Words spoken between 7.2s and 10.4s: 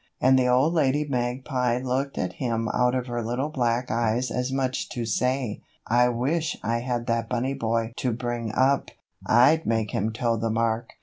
bunny boy to bring up, I'd make him toe